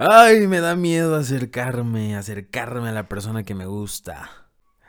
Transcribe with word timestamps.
Ay, 0.00 0.46
me 0.46 0.60
da 0.60 0.76
miedo 0.76 1.16
acercarme, 1.16 2.14
acercarme 2.14 2.88
a 2.88 2.92
la 2.92 3.08
persona 3.08 3.42
que 3.42 3.56
me 3.56 3.66
gusta. 3.66 4.30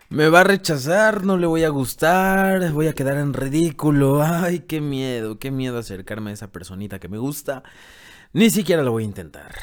Me 0.09 0.29
va 0.29 0.41
a 0.41 0.43
rechazar, 0.43 1.25
no 1.25 1.35
le 1.35 1.47
voy 1.47 1.63
a 1.63 1.69
gustar, 1.69 2.71
voy 2.73 2.85
a 2.85 2.93
quedar 2.93 3.17
en 3.17 3.33
ridículo. 3.33 4.21
Ay, 4.21 4.59
qué 4.59 4.81
miedo, 4.81 5.39
qué 5.39 5.49
miedo 5.49 5.79
acercarme 5.79 6.29
a 6.29 6.33
esa 6.33 6.51
personita 6.51 6.99
que 6.99 7.07
me 7.07 7.17
gusta. 7.17 7.63
Ni 8.33 8.51
siquiera 8.51 8.83
lo 8.83 8.91
voy 8.91 9.01
a 9.01 9.07
intentar. 9.07 9.55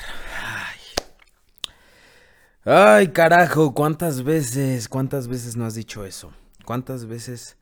Ay. 0.45 0.81
Ay, 2.65 3.09
carajo, 3.13 3.73
¿cuántas 3.73 4.25
veces, 4.25 4.89
cuántas 4.89 5.29
veces 5.29 5.57
no 5.57 5.65
has 5.65 5.77
dicho 5.77 6.05
eso? 6.05 6.33
¿Cuántas 6.65 7.07
veces 7.07 7.57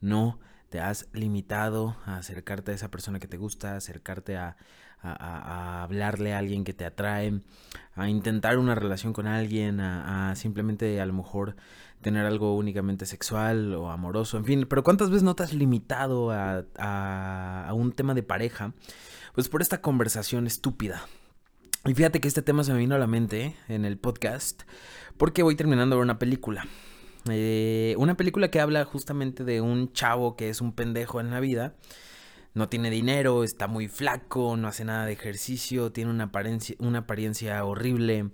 no 0.00 0.40
te 0.70 0.80
has 0.80 1.06
limitado 1.12 1.96
a 2.04 2.16
acercarte 2.16 2.72
a 2.72 2.74
esa 2.74 2.90
persona 2.90 3.20
que 3.20 3.28
te 3.28 3.36
gusta, 3.36 3.76
acercarte 3.76 4.36
a, 4.36 4.56
a, 5.02 5.82
hablarle 5.82 6.34
a 6.34 6.38
alguien 6.38 6.64
que 6.64 6.72
te 6.72 6.84
atrae, 6.84 7.40
a 7.94 8.08
intentar 8.08 8.58
una 8.58 8.74
relación 8.74 9.12
con 9.12 9.26
alguien, 9.26 9.80
a, 9.80 10.34
simplemente 10.36 11.00
a 11.00 11.06
lo 11.06 11.12
mejor 11.12 11.56
tener 12.00 12.26
algo 12.26 12.56
únicamente 12.56 13.06
sexual 13.06 13.74
o 13.74 13.90
amoroso, 13.90 14.36
en 14.36 14.44
fin, 14.44 14.66
pero 14.68 14.84
¿cuántas 14.84 15.10
veces 15.10 15.24
no 15.24 15.34
te 15.34 15.42
has 15.42 15.52
limitado 15.52 16.30
a, 16.30 17.72
un 17.74 17.92
tema 17.92 18.14
de 18.14 18.22
pareja? 18.22 18.72
Pues 19.34 19.48
por 19.48 19.62
esta 19.62 19.80
conversación 19.80 20.46
estúpida. 20.46 21.02
Y 21.84 21.94
fíjate 21.94 22.20
que 22.20 22.28
este 22.28 22.42
tema 22.42 22.64
se 22.64 22.72
me 22.72 22.78
vino 22.78 22.96
a 22.96 22.98
la 22.98 23.06
mente 23.06 23.54
en 23.68 23.84
el 23.84 23.98
podcast 23.98 24.62
porque 25.16 25.42
voy 25.42 25.54
terminando 25.54 25.94
de 25.94 25.98
ver 25.98 26.04
una 26.04 26.18
película. 26.18 26.66
Eh, 27.30 27.94
una 27.98 28.16
película 28.16 28.50
que 28.50 28.60
habla 28.60 28.84
justamente 28.84 29.44
de 29.44 29.60
un 29.60 29.92
chavo 29.92 30.36
que 30.36 30.48
es 30.48 30.60
un 30.60 30.72
pendejo 30.72 31.20
en 31.20 31.30
la 31.30 31.40
vida 31.40 31.74
no 32.54 32.68
tiene 32.68 32.90
dinero, 32.90 33.44
está 33.44 33.66
muy 33.66 33.88
flaco, 33.88 34.56
no 34.56 34.68
hace 34.68 34.84
nada 34.84 35.06
de 35.06 35.12
ejercicio, 35.12 35.92
tiene 35.92 36.10
una 36.10 36.24
apariencia, 36.24 36.76
una 36.78 37.00
apariencia 37.00 37.64
horrible. 37.64 38.30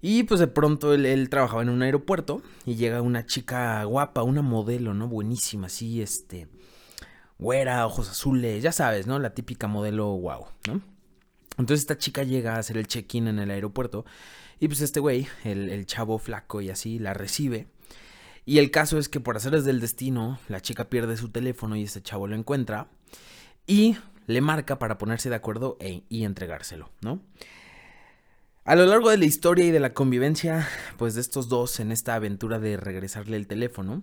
Y 0.00 0.24
pues 0.24 0.38
de 0.38 0.46
pronto 0.46 0.92
él, 0.92 1.28
trabajaba 1.30 1.62
en 1.62 1.70
un 1.70 1.82
aeropuerto 1.82 2.42
y 2.66 2.74
llega 2.74 3.00
una 3.00 3.24
chica 3.24 3.82
guapa, 3.84 4.22
una 4.22 4.42
modelo, 4.42 4.92
¿no? 4.92 5.08
Buenísima, 5.08 5.68
así, 5.68 6.02
este, 6.02 6.48
güera, 7.38 7.86
ojos 7.86 8.10
azules, 8.10 8.62
ya 8.62 8.70
sabes, 8.70 9.06
¿no? 9.06 9.18
La 9.18 9.34
típica 9.34 9.66
modelo 9.66 10.08
wow, 10.08 10.46
¿no? 10.68 10.82
Entonces 11.56 11.80
esta 11.80 11.96
chica 11.96 12.22
llega 12.22 12.56
a 12.56 12.58
hacer 12.58 12.76
el 12.76 12.86
check-in 12.86 13.28
en 13.28 13.38
el 13.38 13.50
aeropuerto 13.50 14.04
y 14.60 14.68
pues 14.68 14.80
este 14.80 15.00
güey, 15.00 15.26
el, 15.44 15.86
chavo 15.86 16.18
flaco 16.18 16.60
y 16.60 16.70
así, 16.70 16.98
la 16.98 17.14
recibe. 17.14 17.66
Y 18.44 18.58
el 18.58 18.70
caso 18.70 18.98
es 18.98 19.08
que 19.08 19.20
por 19.20 19.36
hacerles 19.36 19.64
del 19.64 19.80
destino, 19.80 20.38
la 20.48 20.60
chica 20.60 20.90
pierde 20.90 21.16
su 21.16 21.30
teléfono 21.30 21.76
y 21.76 21.84
este 21.84 22.02
chavo 22.02 22.26
lo 22.26 22.36
encuentra 22.36 22.88
y 23.66 23.96
le 24.26 24.40
marca 24.40 24.78
para 24.78 24.98
ponerse 24.98 25.28
de 25.28 25.36
acuerdo 25.36 25.76
e, 25.80 26.04
y 26.08 26.24
entregárselo, 26.24 26.90
¿no? 27.00 27.20
A 28.64 28.76
lo 28.76 28.86
largo 28.86 29.10
de 29.10 29.18
la 29.18 29.26
historia 29.26 29.66
y 29.66 29.70
de 29.70 29.80
la 29.80 29.92
convivencia, 29.92 30.66
pues 30.96 31.14
de 31.14 31.20
estos 31.20 31.50
dos 31.50 31.80
en 31.80 31.92
esta 31.92 32.14
aventura 32.14 32.58
de 32.58 32.78
regresarle 32.78 33.36
el 33.36 33.46
teléfono, 33.46 34.02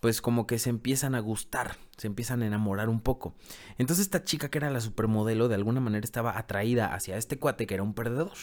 pues 0.00 0.20
como 0.20 0.48
que 0.48 0.58
se 0.58 0.70
empiezan 0.70 1.14
a 1.14 1.20
gustar, 1.20 1.76
se 1.96 2.08
empiezan 2.08 2.42
a 2.42 2.46
enamorar 2.46 2.88
un 2.88 3.00
poco. 3.00 3.36
Entonces 3.78 4.06
esta 4.06 4.24
chica 4.24 4.48
que 4.48 4.58
era 4.58 4.70
la 4.70 4.80
supermodelo 4.80 5.46
de 5.46 5.54
alguna 5.54 5.80
manera 5.80 6.04
estaba 6.04 6.36
atraída 6.36 6.92
hacia 6.92 7.16
este 7.18 7.38
cuate 7.38 7.66
que 7.66 7.74
era 7.74 7.84
un 7.84 7.94
perdedor. 7.94 8.36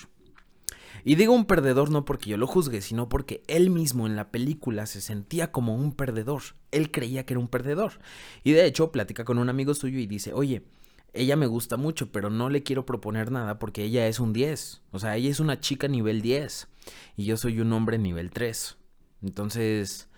Y 1.03 1.15
digo 1.15 1.33
un 1.33 1.45
perdedor 1.45 1.89
no 1.89 2.05
porque 2.05 2.29
yo 2.29 2.37
lo 2.37 2.47
juzgue, 2.47 2.81
sino 2.81 3.09
porque 3.09 3.43
él 3.47 3.69
mismo 3.69 4.07
en 4.07 4.15
la 4.15 4.31
película 4.31 4.85
se 4.85 5.01
sentía 5.01 5.51
como 5.51 5.75
un 5.75 5.93
perdedor. 5.93 6.41
Él 6.71 6.91
creía 6.91 7.25
que 7.25 7.33
era 7.33 7.39
un 7.39 7.47
perdedor. 7.47 7.93
Y 8.43 8.51
de 8.51 8.65
hecho 8.65 8.91
platica 8.91 9.23
con 9.23 9.37
un 9.37 9.49
amigo 9.49 9.73
suyo 9.73 9.99
y 9.99 10.07
dice, 10.07 10.33
oye, 10.33 10.63
ella 11.13 11.35
me 11.35 11.47
gusta 11.47 11.77
mucho, 11.77 12.11
pero 12.11 12.29
no 12.29 12.49
le 12.49 12.63
quiero 12.63 12.85
proponer 12.85 13.31
nada 13.31 13.59
porque 13.59 13.83
ella 13.83 14.07
es 14.07 14.19
un 14.19 14.33
10. 14.33 14.81
O 14.91 14.99
sea, 14.99 15.15
ella 15.15 15.29
es 15.29 15.39
una 15.39 15.59
chica 15.59 15.87
nivel 15.87 16.21
10 16.21 16.67
y 17.15 17.25
yo 17.25 17.37
soy 17.37 17.59
un 17.59 17.73
hombre 17.73 17.97
nivel 17.97 18.31
3. 18.31 18.77
Entonces, 19.23 20.09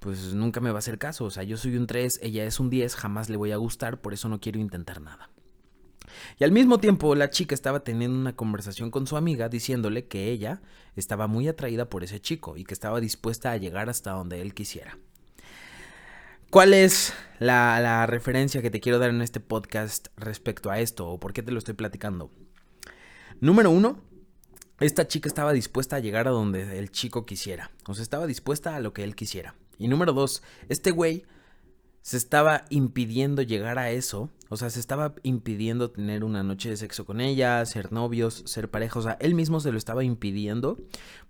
pues 0.00 0.34
nunca 0.34 0.60
me 0.60 0.70
va 0.70 0.76
a 0.76 0.78
hacer 0.78 0.98
caso. 0.98 1.24
O 1.24 1.30
sea, 1.30 1.42
yo 1.42 1.56
soy 1.56 1.76
un 1.76 1.86
3, 1.86 2.20
ella 2.22 2.44
es 2.44 2.60
un 2.60 2.70
10, 2.70 2.94
jamás 2.94 3.28
le 3.28 3.36
voy 3.36 3.52
a 3.52 3.56
gustar, 3.56 4.00
por 4.00 4.14
eso 4.14 4.28
no 4.28 4.40
quiero 4.40 4.60
intentar 4.60 5.00
nada. 5.00 5.30
Y 6.38 6.44
al 6.44 6.52
mismo 6.52 6.78
tiempo 6.78 7.14
la 7.14 7.30
chica 7.30 7.54
estaba 7.54 7.80
teniendo 7.80 8.18
una 8.18 8.36
conversación 8.36 8.90
con 8.90 9.06
su 9.06 9.16
amiga 9.16 9.48
diciéndole 9.48 10.06
que 10.06 10.30
ella 10.30 10.60
estaba 10.96 11.26
muy 11.26 11.48
atraída 11.48 11.88
por 11.88 12.04
ese 12.04 12.20
chico 12.20 12.56
y 12.56 12.64
que 12.64 12.74
estaba 12.74 13.00
dispuesta 13.00 13.52
a 13.52 13.56
llegar 13.56 13.88
hasta 13.88 14.12
donde 14.12 14.40
él 14.42 14.54
quisiera. 14.54 14.98
¿Cuál 16.50 16.74
es 16.74 17.12
la, 17.40 18.06
referencia 18.06 18.62
que 18.62 18.70
te 18.70 18.80
quiero 18.80 18.98
dar 18.98 19.10
en 19.10 19.20
este 19.20 19.40
podcast 19.40 20.08
respecto 20.16 20.70
a 20.70 20.78
esto 20.78 21.08
o 21.08 21.18
por 21.18 21.32
qué 21.32 21.42
te 21.42 21.50
lo 21.50 21.58
estoy 21.58 21.74
platicando? 21.74 22.30
Número 23.40 23.70
uno, 23.70 24.00
esta 24.78 25.08
chica 25.08 25.28
estaba 25.28 25.52
dispuesta 25.52 25.96
a 25.96 26.00
llegar 26.00 26.28
a 26.28 26.30
donde 26.30 26.78
el 26.78 26.90
chico 26.92 27.26
quisiera. 27.26 27.72
O 27.86 27.94
sea, 27.94 28.02
estaba 28.02 28.26
dispuesta 28.26 28.76
a 28.76 28.80
lo 28.80 28.92
que 28.92 29.02
él 29.02 29.16
quisiera. 29.16 29.56
Y 29.76 29.88
número 29.88 30.12
dos, 30.12 30.42
este 30.68 30.92
güey 30.92 31.26
se 32.00 32.16
estaba 32.16 32.64
impidiendo 32.70 33.42
llegar 33.42 33.78
a 33.78 33.90
eso 33.90 34.30
o 34.48 34.56
sea, 34.56 34.70
se 34.70 34.78
estaba 34.78 35.14
impidiendo 35.22 35.90
tener 35.90 36.22
una 36.22 36.42
noche 36.42 36.70
de 36.70 36.76
sexo 36.76 37.04
con 37.04 37.20
ella, 37.20 37.64
ser 37.66 37.92
novios, 37.92 38.42
ser 38.46 38.70
pareja. 38.70 38.98
O 38.98 39.02
sea, 39.02 39.16
él 39.20 39.34
mismo 39.34 39.58
se 39.60 39.72
lo 39.72 39.78
estaba 39.78 40.04
impidiendo 40.04 40.78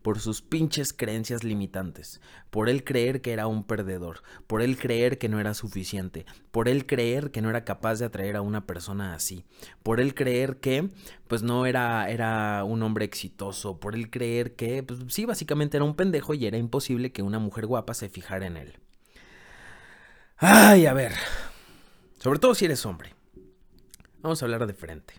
por 0.02 0.20
sus 0.20 0.42
pinches 0.42 0.92
creencias 0.92 1.42
limitantes. 1.42 2.20
Por 2.50 2.68
él 2.68 2.84
creer 2.84 3.22
que 3.22 3.32
era 3.32 3.46
un 3.46 3.64
perdedor. 3.64 4.22
Por 4.46 4.60
él 4.60 4.76
creer 4.78 5.18
que 5.18 5.28
no 5.28 5.40
era 5.40 5.54
suficiente. 5.54 6.26
Por 6.50 6.68
él 6.68 6.86
creer 6.86 7.30
que 7.30 7.40
no 7.40 7.48
era 7.48 7.64
capaz 7.64 7.98
de 7.98 8.04
atraer 8.04 8.36
a 8.36 8.42
una 8.42 8.66
persona 8.66 9.14
así. 9.14 9.44
Por 9.82 9.98
él 9.98 10.14
creer 10.14 10.60
que, 10.60 10.90
pues 11.26 11.42
no 11.42 11.64
era, 11.64 12.10
era 12.10 12.64
un 12.64 12.82
hombre 12.82 13.06
exitoso. 13.06 13.80
Por 13.80 13.94
él 13.94 14.10
creer 14.10 14.56
que, 14.56 14.82
pues 14.82 15.00
sí, 15.08 15.24
básicamente 15.24 15.78
era 15.78 15.84
un 15.84 15.96
pendejo 15.96 16.34
y 16.34 16.46
era 16.46 16.58
imposible 16.58 17.12
que 17.12 17.22
una 17.22 17.38
mujer 17.38 17.66
guapa 17.66 17.94
se 17.94 18.10
fijara 18.10 18.46
en 18.46 18.58
él. 18.58 18.78
Ay, 20.36 20.84
a 20.84 20.92
ver. 20.92 21.12
Sobre 22.26 22.40
todo 22.40 22.56
si 22.56 22.64
eres 22.64 22.84
hombre. 22.84 23.14
Vamos 24.20 24.42
a 24.42 24.46
hablar 24.46 24.66
de 24.66 24.74
frente. 24.74 25.14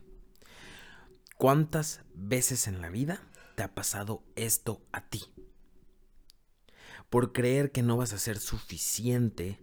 ¿Cuántas 1.38 2.02
veces 2.14 2.68
en 2.68 2.82
la 2.82 2.90
vida 2.90 3.22
te 3.56 3.64
ha 3.64 3.74
pasado 3.74 4.26
esto 4.36 4.82
a 4.92 5.08
ti? 5.08 5.24
Por 7.10 7.32
creer 7.32 7.72
que 7.72 7.82
no 7.82 7.96
vas 7.96 8.12
a 8.12 8.18
ser 8.18 8.38
suficiente 8.38 9.58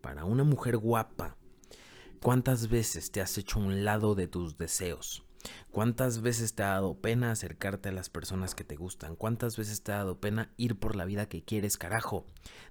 para 0.00 0.24
una 0.24 0.44
mujer 0.44 0.76
guapa. 0.76 1.36
¿Cuántas 2.22 2.68
veces 2.68 3.10
te 3.10 3.20
has 3.20 3.36
hecho 3.36 3.58
un 3.58 3.84
lado 3.84 4.14
de 4.14 4.28
tus 4.28 4.56
deseos? 4.56 5.24
¿Cuántas 5.72 6.22
veces 6.22 6.54
te 6.54 6.62
ha 6.62 6.68
dado 6.68 7.00
pena 7.00 7.32
acercarte 7.32 7.88
a 7.88 7.92
las 7.92 8.10
personas 8.10 8.54
que 8.54 8.62
te 8.62 8.76
gustan? 8.76 9.16
¿Cuántas 9.16 9.56
veces 9.56 9.82
te 9.82 9.90
ha 9.90 9.96
dado 9.96 10.20
pena 10.20 10.52
ir 10.56 10.78
por 10.78 10.94
la 10.94 11.04
vida 11.04 11.28
que 11.28 11.42
quieres, 11.42 11.76
carajo? 11.76 12.26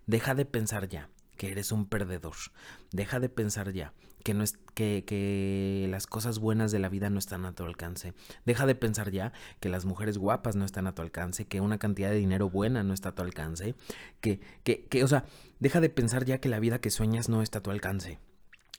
Deja 0.07 0.35
de 0.35 0.45
pensar 0.45 0.87
ya 0.87 1.09
que 1.39 1.51
eres 1.51 1.71
un 1.71 1.85
perdedor. 1.85 2.35
Deja 2.91 3.21
de 3.21 3.29
pensar 3.29 3.71
ya 3.71 3.93
que, 4.25 4.33
no 4.33 4.43
es, 4.43 4.59
que, 4.73 5.05
que, 5.07 5.87
las 5.89 6.05
cosas 6.05 6.37
buenas 6.37 6.73
de 6.73 6.79
la 6.79 6.89
vida 6.89 7.09
no 7.09 7.17
están 7.17 7.45
a 7.45 7.55
tu 7.55 7.63
alcance. 7.63 8.13
Deja 8.45 8.65
de 8.65 8.75
pensar 8.75 9.09
ya 9.09 9.31
que 9.61 9.69
las 9.69 9.85
mujeres 9.85 10.17
guapas 10.17 10.57
no 10.57 10.65
están 10.65 10.85
a 10.85 10.93
tu 10.93 11.01
alcance, 11.01 11.45
que 11.45 11.61
una 11.61 11.77
cantidad 11.77 12.09
de 12.09 12.17
dinero 12.17 12.49
buena 12.49 12.83
no 12.83 12.93
está 12.93 13.09
a 13.09 13.15
tu 13.15 13.21
alcance, 13.21 13.75
que, 14.19 14.41
que, 14.65 14.85
que, 14.87 15.01
o 15.01 15.07
sea, 15.07 15.23
deja 15.61 15.79
de 15.79 15.89
pensar 15.89 16.25
ya 16.25 16.39
que 16.39 16.49
la 16.49 16.59
vida 16.59 16.81
que 16.81 16.91
sueñas 16.91 17.29
no 17.29 17.41
está 17.41 17.59
a 17.59 17.63
tu 17.63 17.71
alcance. 17.71 18.19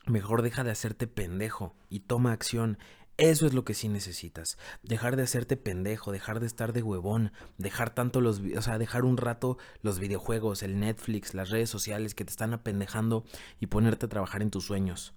Mejor 0.05 0.43
deja 0.43 0.63
de 0.63 0.71
hacerte 0.71 1.07
pendejo 1.07 1.75
y 1.89 2.01
toma 2.01 2.33
acción. 2.33 2.77
Eso 3.21 3.47
es 3.47 3.53
lo 3.53 3.67
que 3.67 3.75
sí 3.75 3.91
necesitas. 3.91 4.57
Dejar 4.83 5.15
de 5.15 5.23
hacerte 5.25 5.59
pendejo, 5.59 6.11
dejar 6.11 6.41
de 6.41 6.47
estar 6.47 6.73
de 6.73 6.83
huevón, 6.83 7.33
dejar 7.59 7.95
tanto 7.95 8.23
los, 8.23 8.41
o 8.57 8.63
sea, 8.63 8.79
dejar 8.79 9.05
un 9.05 9.19
rato 9.19 9.59
los 9.83 9.99
videojuegos, 9.99 10.63
el 10.63 10.81
Netflix, 10.81 11.35
las 11.35 11.51
redes 11.51 11.69
sociales 11.69 12.15
que 12.15 12.25
te 12.25 12.31
están 12.31 12.55
apendejando 12.55 13.27
y 13.61 13.67
ponerte 13.67 14.07
a 14.07 14.09
trabajar 14.09 14.41
en 14.41 14.51
tus 14.51 14.65
sueños. 14.65 15.13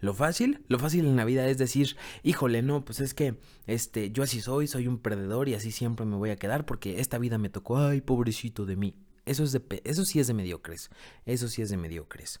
Lo 0.00 0.14
fácil, 0.14 0.64
lo 0.68 0.78
fácil 0.78 1.04
en 1.04 1.16
la 1.16 1.26
vida 1.26 1.46
es 1.46 1.58
decir, 1.58 1.98
híjole, 2.22 2.62
no, 2.62 2.82
pues 2.82 3.00
es 3.00 3.12
que 3.12 3.38
este, 3.66 4.10
yo 4.10 4.22
así 4.22 4.40
soy, 4.40 4.66
soy 4.66 4.88
un 4.88 4.98
perdedor 4.98 5.50
y 5.50 5.54
así 5.54 5.70
siempre 5.70 6.06
me 6.06 6.16
voy 6.16 6.30
a 6.30 6.36
quedar 6.36 6.64
porque 6.64 7.00
esta 7.00 7.18
vida 7.18 7.36
me 7.36 7.50
tocó, 7.50 7.76
ay, 7.76 8.00
pobrecito 8.00 8.64
de 8.64 8.76
mí. 8.76 8.96
Eso 9.26 9.44
es 9.44 9.52
de 9.52 9.62
eso 9.84 10.06
sí 10.06 10.18
es 10.18 10.28
de 10.28 10.32
mediocres. 10.32 10.88
Eso 11.26 11.48
sí 11.48 11.60
es 11.60 11.68
de 11.68 11.76
mediocres. 11.76 12.40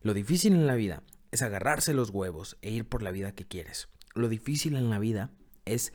Lo 0.00 0.14
difícil 0.14 0.52
en 0.52 0.68
la 0.68 0.76
vida 0.76 1.02
es 1.32 1.42
agarrarse 1.42 1.92
los 1.92 2.10
huevos 2.10 2.56
e 2.62 2.70
ir 2.70 2.88
por 2.88 3.02
la 3.02 3.10
vida 3.10 3.32
que 3.32 3.48
quieres 3.48 3.88
lo 4.14 4.28
difícil 4.28 4.76
en 4.76 4.90
la 4.90 4.98
vida 4.98 5.30
es 5.64 5.92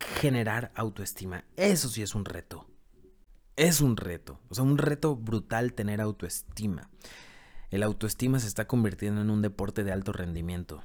generar 0.00 0.72
autoestima. 0.74 1.44
Eso 1.56 1.88
sí 1.88 2.02
es 2.02 2.14
un 2.14 2.24
reto. 2.24 2.66
Es 3.56 3.80
un 3.80 3.96
reto. 3.96 4.40
O 4.48 4.54
sea, 4.54 4.64
un 4.64 4.78
reto 4.78 5.16
brutal 5.16 5.72
tener 5.72 6.00
autoestima. 6.00 6.90
El 7.70 7.82
autoestima 7.82 8.38
se 8.38 8.46
está 8.46 8.66
convirtiendo 8.66 9.20
en 9.20 9.30
un 9.30 9.42
deporte 9.42 9.84
de 9.84 9.92
alto 9.92 10.12
rendimiento. 10.12 10.84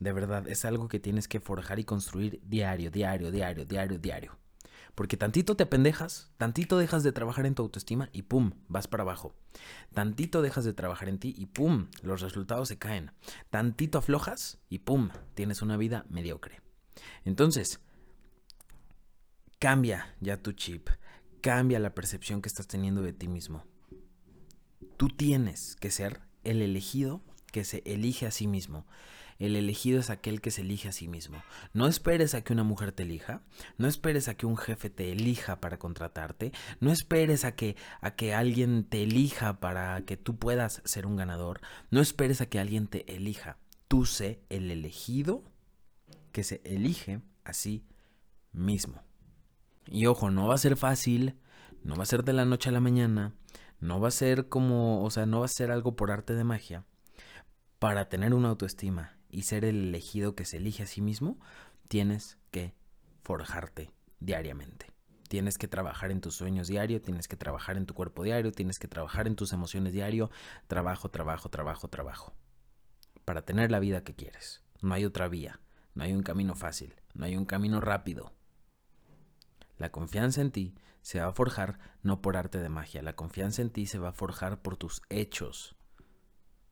De 0.00 0.12
verdad, 0.12 0.46
es 0.48 0.64
algo 0.64 0.88
que 0.88 1.00
tienes 1.00 1.26
que 1.26 1.40
forjar 1.40 1.78
y 1.78 1.84
construir 1.84 2.40
diario, 2.44 2.90
diario, 2.90 3.30
diario, 3.30 3.64
diario, 3.64 3.98
diario. 3.98 4.38
Porque 4.94 5.16
tantito 5.16 5.56
te 5.56 5.64
apendejas, 5.64 6.30
tantito 6.36 6.78
dejas 6.78 7.02
de 7.02 7.12
trabajar 7.12 7.46
en 7.46 7.54
tu 7.54 7.62
autoestima 7.62 8.08
y 8.12 8.22
pum, 8.22 8.52
vas 8.68 8.88
para 8.88 9.02
abajo. 9.02 9.34
Tantito 9.94 10.42
dejas 10.42 10.64
de 10.64 10.72
trabajar 10.72 11.08
en 11.08 11.18
ti 11.18 11.34
y 11.36 11.46
pum, 11.46 11.88
los 12.02 12.20
resultados 12.20 12.68
se 12.68 12.78
caen. 12.78 13.12
Tantito 13.50 13.98
aflojas 13.98 14.58
y 14.68 14.80
pum, 14.80 15.10
tienes 15.34 15.62
una 15.62 15.76
vida 15.76 16.04
mediocre. 16.08 16.60
Entonces, 17.24 17.80
Cambia 19.58 20.14
ya 20.20 20.40
tu 20.40 20.52
chip, 20.52 20.88
cambia 21.40 21.80
la 21.80 21.92
percepción 21.92 22.42
que 22.42 22.48
estás 22.48 22.68
teniendo 22.68 23.02
de 23.02 23.12
ti 23.12 23.26
mismo. 23.26 23.64
Tú 24.96 25.08
tienes 25.08 25.74
que 25.74 25.90
ser 25.90 26.20
el 26.44 26.62
elegido 26.62 27.24
que 27.50 27.64
se 27.64 27.82
elige 27.84 28.26
a 28.26 28.30
sí 28.30 28.46
mismo. 28.46 28.86
El 29.38 29.54
elegido 29.54 30.00
es 30.00 30.10
aquel 30.10 30.40
que 30.40 30.50
se 30.50 30.62
elige 30.62 30.88
a 30.88 30.92
sí 30.92 31.06
mismo. 31.06 31.42
No 31.72 31.86
esperes 31.86 32.34
a 32.34 32.42
que 32.42 32.52
una 32.52 32.64
mujer 32.64 32.90
te 32.90 33.04
elija, 33.04 33.42
no 33.76 33.86
esperes 33.86 34.26
a 34.26 34.34
que 34.34 34.46
un 34.46 34.56
jefe 34.56 34.90
te 34.90 35.12
elija 35.12 35.60
para 35.60 35.78
contratarte, 35.78 36.52
no 36.80 36.90
esperes 36.90 37.44
a 37.44 37.54
que, 37.54 37.76
a 38.00 38.16
que 38.16 38.34
alguien 38.34 38.82
te 38.84 39.04
elija 39.04 39.60
para 39.60 40.00
que 40.02 40.16
tú 40.16 40.36
puedas 40.36 40.82
ser 40.84 41.06
un 41.06 41.14
ganador, 41.14 41.60
no 41.90 42.00
esperes 42.00 42.40
a 42.40 42.46
que 42.46 42.58
alguien 42.58 42.88
te 42.88 43.14
elija. 43.14 43.58
Tú 43.86 44.06
sé 44.06 44.42
el 44.48 44.72
elegido 44.72 45.44
que 46.32 46.42
se 46.42 46.60
elige 46.64 47.20
a 47.44 47.52
sí 47.52 47.84
mismo. 48.52 49.02
Y 49.86 50.06
ojo, 50.06 50.30
no 50.30 50.48
va 50.48 50.56
a 50.56 50.58
ser 50.58 50.76
fácil, 50.76 51.36
no 51.84 51.94
va 51.94 52.02
a 52.02 52.06
ser 52.06 52.24
de 52.24 52.32
la 52.32 52.44
noche 52.44 52.70
a 52.70 52.72
la 52.72 52.80
mañana, 52.80 53.34
no 53.78 54.00
va 54.00 54.08
a 54.08 54.10
ser 54.10 54.48
como, 54.48 55.04
o 55.04 55.10
sea, 55.10 55.26
no 55.26 55.40
va 55.40 55.44
a 55.46 55.48
ser 55.48 55.70
algo 55.70 55.94
por 55.94 56.10
arte 56.10 56.34
de 56.34 56.42
magia. 56.42 56.84
Para 57.78 58.08
tener 58.08 58.34
una 58.34 58.48
autoestima 58.48 59.17
y 59.30 59.42
ser 59.42 59.64
el 59.64 59.88
elegido 59.88 60.34
que 60.34 60.44
se 60.44 60.58
elige 60.58 60.82
a 60.82 60.86
sí 60.86 61.00
mismo, 61.00 61.38
tienes 61.88 62.38
que 62.50 62.74
forjarte 63.22 63.90
diariamente. 64.20 64.86
Tienes 65.28 65.58
que 65.58 65.68
trabajar 65.68 66.10
en 66.10 66.22
tus 66.22 66.36
sueños 66.36 66.68
diario, 66.68 67.02
tienes 67.02 67.28
que 67.28 67.36
trabajar 67.36 67.76
en 67.76 67.84
tu 67.84 67.92
cuerpo 67.92 68.22
diario, 68.22 68.50
tienes 68.50 68.78
que 68.78 68.88
trabajar 68.88 69.26
en 69.26 69.36
tus 69.36 69.52
emociones 69.52 69.92
diario. 69.92 70.30
Trabajo, 70.66 71.10
trabajo, 71.10 71.50
trabajo, 71.50 71.88
trabajo. 71.88 72.34
Para 73.26 73.42
tener 73.42 73.70
la 73.70 73.78
vida 73.78 74.04
que 74.04 74.14
quieres. 74.14 74.62
No 74.80 74.94
hay 74.94 75.04
otra 75.04 75.28
vía, 75.28 75.60
no 75.94 76.04
hay 76.04 76.14
un 76.14 76.22
camino 76.22 76.54
fácil, 76.54 76.94
no 77.12 77.26
hay 77.26 77.36
un 77.36 77.44
camino 77.44 77.80
rápido. 77.80 78.32
La 79.76 79.90
confianza 79.90 80.40
en 80.40 80.50
ti 80.50 80.74
se 81.02 81.20
va 81.20 81.26
a 81.26 81.32
forjar 81.32 81.78
no 82.02 82.22
por 82.22 82.36
arte 82.36 82.58
de 82.58 82.68
magia, 82.68 83.02
la 83.02 83.14
confianza 83.14 83.60
en 83.60 83.70
ti 83.70 83.86
se 83.86 83.98
va 83.98 84.10
a 84.10 84.12
forjar 84.12 84.62
por 84.62 84.76
tus 84.76 85.02
hechos 85.10 85.77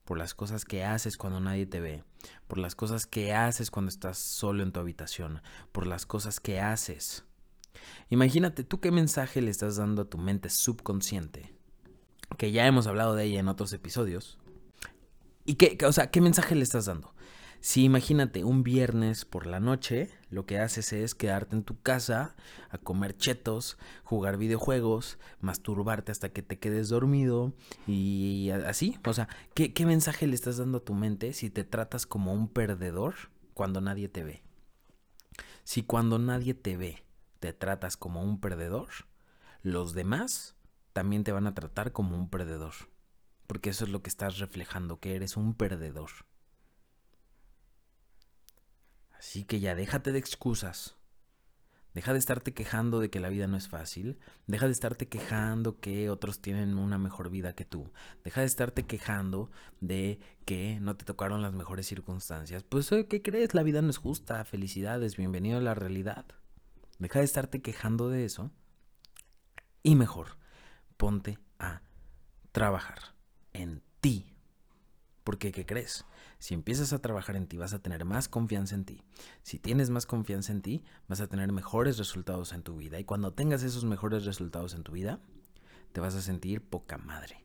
por 0.07 0.17
las 0.17 0.33
cosas 0.33 0.63
que 0.63 0.85
haces 0.85 1.17
cuando 1.17 1.41
nadie 1.41 1.65
te 1.65 1.81
ve, 1.81 2.01
por 2.47 2.59
las 2.59 2.75
cosas 2.75 3.05
que 3.05 3.33
haces 3.33 3.69
cuando 3.69 3.89
estás 3.89 4.17
solo 4.17 4.63
en 4.63 4.71
tu 4.71 4.79
habitación, 4.79 5.41
por 5.73 5.85
las 5.85 6.05
cosas 6.05 6.39
que 6.39 6.61
haces. 6.61 7.25
Imagínate 8.09 8.63
tú 8.63 8.79
qué 8.79 8.89
mensaje 8.89 9.41
le 9.41 9.51
estás 9.51 9.75
dando 9.75 10.03
a 10.03 10.09
tu 10.09 10.17
mente 10.17 10.49
subconsciente, 10.49 11.53
que 12.37 12.53
ya 12.53 12.65
hemos 12.65 12.87
hablado 12.87 13.15
de 13.15 13.25
ella 13.25 13.41
en 13.41 13.49
otros 13.49 13.73
episodios. 13.73 14.39
¿Y 15.43 15.55
qué, 15.55 15.77
o 15.85 15.91
sea, 15.91 16.09
qué 16.09 16.21
mensaje 16.21 16.55
le 16.55 16.63
estás 16.63 16.85
dando? 16.85 17.13
Si 17.59 17.83
imagínate 17.83 18.43
un 18.43 18.63
viernes 18.63 19.25
por 19.25 19.45
la 19.47 19.59
noche, 19.59 20.09
lo 20.29 20.45
que 20.45 20.59
haces 20.59 20.93
es 20.93 21.15
quedarte 21.15 21.55
en 21.55 21.63
tu 21.63 21.81
casa 21.81 22.35
a 22.69 22.77
comer 22.77 23.17
chetos, 23.17 23.77
jugar 24.03 24.37
videojuegos, 24.37 25.17
masturbarte 25.41 26.11
hasta 26.11 26.29
que 26.29 26.41
te 26.41 26.59
quedes 26.59 26.89
dormido 26.89 27.53
y 27.87 28.51
así. 28.51 28.97
O 29.05 29.13
sea, 29.13 29.27
¿qué, 29.53 29.73
qué 29.73 29.85
mensaje 29.85 30.27
le 30.27 30.35
estás 30.35 30.57
dando 30.57 30.77
a 30.79 30.83
tu 30.83 30.93
mente 30.93 31.33
si 31.33 31.49
te 31.49 31.63
tratas 31.63 32.05
como 32.05 32.33
un 32.33 32.47
perdedor 32.47 33.15
cuando 33.53 33.81
nadie 33.81 34.07
te 34.07 34.23
ve? 34.23 34.43
Si 35.63 35.83
cuando 35.83 36.19
nadie 36.19 36.53
te 36.53 36.77
ve 36.77 37.03
te 37.39 37.53
tratas 37.53 37.97
como 37.97 38.23
un 38.23 38.39
perdedor, 38.39 38.89
los 39.61 39.93
demás 39.93 40.55
también 40.93 41.23
te 41.23 41.31
van 41.31 41.47
a 41.47 41.53
tratar 41.53 41.91
como 41.91 42.15
un 42.15 42.29
perdedor. 42.29 42.73
Porque 43.47 43.69
eso 43.69 43.85
es 43.85 43.91
lo 43.91 44.01
que 44.01 44.09
estás 44.09 44.39
reflejando, 44.39 44.99
que 44.99 45.15
eres 45.15 45.37
un 45.37 45.53
perdedor. 45.53 46.09
Así 49.17 49.43
que 49.43 49.59
ya 49.59 49.75
déjate 49.75 50.11
de 50.11 50.19
excusas. 50.19 50.97
Deja 51.93 52.13
de 52.13 52.19
estarte 52.19 52.53
quejando 52.53 52.99
de 52.99 53.09
que 53.09 53.19
la 53.19 53.29
vida 53.29 53.47
no 53.47 53.57
es 53.57 53.69
fácil. 53.69 54.19
Deja 54.45 54.67
de 54.67 54.71
estarte 54.71 55.07
quejando 55.07 55.79
que 55.79 56.11
otros 56.11 56.41
tienen 56.41 56.77
una 56.77 56.99
mejor 56.99 57.31
vida 57.31 57.53
que 57.53 57.65
tú. 57.65 57.91
Deja 58.23 58.41
de 58.41 58.47
estarte 58.47 58.85
quejando 58.85 59.49
de 59.81 60.19
que 60.45 60.79
no 60.79 60.95
te 60.95 61.05
tocaron 61.05 61.41
las 61.41 61.53
mejores 61.53 61.87
circunstancias. 61.87 62.61
Pues, 62.61 62.91
¿qué 63.09 63.21
crees? 63.23 63.55
La 63.55 63.63
vida 63.63 63.81
no 63.81 63.89
es 63.89 63.97
justa. 63.97 64.45
Felicidades, 64.45 65.17
bienvenido 65.17 65.57
a 65.57 65.61
la 65.61 65.73
realidad. 65.73 66.25
Deja 66.99 67.17
de 67.17 67.25
estarte 67.25 67.63
quejando 67.63 68.09
de 68.09 68.25
eso. 68.25 68.51
Y 69.81 69.95
mejor, 69.95 70.37
ponte 70.97 71.39
a 71.57 71.81
trabajar 72.51 73.15
en 73.53 73.81
ti. 74.01 74.35
Porque, 75.23 75.51
¿qué 75.51 75.65
crees? 75.65 76.05
Si 76.39 76.53
empiezas 76.53 76.93
a 76.93 76.99
trabajar 76.99 77.35
en 77.35 77.47
ti, 77.47 77.57
vas 77.57 77.73
a 77.73 77.79
tener 77.79 78.05
más 78.05 78.29
confianza 78.29 78.75
en 78.75 78.85
ti. 78.85 79.01
Si 79.41 79.57
tienes 79.57 79.89
más 79.89 80.05
confianza 80.05 80.51
en 80.51 80.61
ti, 80.61 80.83
vas 81.07 81.19
a 81.19 81.27
tener 81.27 81.51
mejores 81.51 81.97
resultados 81.97 82.53
en 82.53 82.63
tu 82.63 82.77
vida. 82.77 82.99
Y 82.99 83.03
cuando 83.03 83.33
tengas 83.33 83.63
esos 83.63 83.85
mejores 83.85 84.25
resultados 84.25 84.75
en 84.75 84.83
tu 84.83 84.91
vida, 84.91 85.19
te 85.93 86.01
vas 86.01 86.15
a 86.15 86.21
sentir 86.21 86.61
poca 86.61 86.97
madre. 86.97 87.43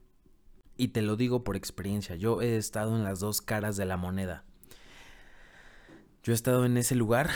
Y 0.77 0.89
te 0.89 1.03
lo 1.03 1.17
digo 1.17 1.45
por 1.45 1.57
experiencia, 1.57 2.17
yo 2.17 2.43
he 2.43 2.57
estado 2.57 2.97
en 2.97 3.05
las 3.05 3.21
dos 3.21 3.41
caras 3.41 3.77
de 3.77 3.87
la 3.87 3.97
moneda. 3.97 4.45
Yo 6.23 6.33
he 6.33 6.35
estado 6.35 6.65
en 6.65 6.77
ese 6.77 6.95
lugar 6.95 7.31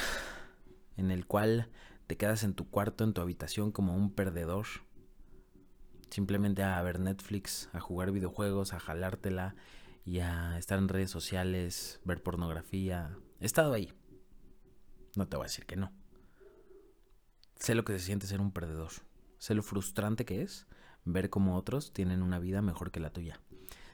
en 0.97 1.11
el 1.11 1.27
cual 1.27 1.71
te 2.07 2.17
quedas 2.17 2.45
en 2.45 2.55
tu 2.55 2.69
cuarto, 2.69 3.05
en 3.05 3.15
tu 3.15 3.21
habitación 3.21 3.73
como 3.73 3.95
un 3.95 4.13
perdedor. 4.13 4.67
Simplemente 6.11 6.63
a 6.63 6.81
ver 6.83 7.01
Netflix, 7.01 7.69
a 7.73 7.81
jugar 7.81 8.13
videojuegos, 8.13 8.73
a 8.73 8.79
jalártela 8.79 9.57
y 10.07 10.21
a 10.21 10.57
estar 10.57 10.79
en 10.79 10.89
redes 10.89 11.11
sociales, 11.11 12.01
ver 12.05 12.23
pornografía. 12.23 13.19
He 13.41 13.45
estado 13.45 13.73
ahí. 13.73 13.93
No 15.17 15.27
te 15.27 15.37
voy 15.37 15.45
a 15.45 15.49
decir 15.49 15.67
que 15.67 15.75
no. 15.75 15.93
Sé 17.57 17.75
lo 17.75 17.85
que 17.85 17.93
se 17.95 17.99
siente 17.99 18.29
ser 18.29 18.41
un 18.41 18.53
perdedor. 18.53 18.93
Sé 19.39 19.55
lo 19.55 19.65
frustrante 19.65 20.25
que 20.25 20.43
es 20.43 20.67
ver 21.05 21.29
cómo 21.29 21.57
otros 21.57 21.93
tienen 21.93 22.23
una 22.23 22.39
vida 22.39 22.63
mejor 22.63 22.93
que 22.93 23.01
la 23.01 23.11
tuya. 23.11 23.41